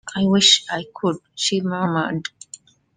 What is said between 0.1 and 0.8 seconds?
"I wish